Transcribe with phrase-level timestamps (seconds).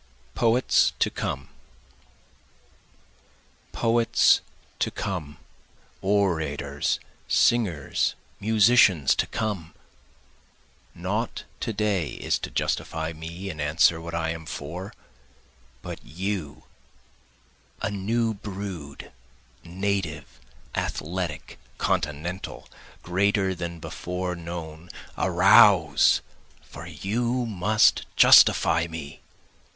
[0.33, 1.49] Poets to Come
[3.71, 4.41] Poets
[4.79, 5.37] to come!
[6.01, 9.75] orators, singers, musicians to come!
[10.95, 14.91] Not to day is to justify me and answer what I am for,
[15.83, 16.63] But you,
[17.83, 19.11] a new brood,
[19.63, 20.39] native,
[20.73, 22.67] athletic, continental,
[23.03, 26.21] greater than before known, Arouse!
[26.63, 29.21] for you must justify me.